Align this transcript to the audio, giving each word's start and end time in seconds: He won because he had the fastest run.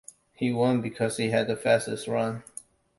He 0.33 0.51
won 0.51 0.81
because 0.81 1.17
he 1.17 1.29
had 1.29 1.45
the 1.45 1.55
fastest 1.55 2.07
run. 2.07 2.41